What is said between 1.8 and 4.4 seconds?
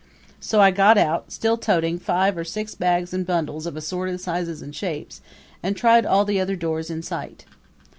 five or six bags and bundles of assorted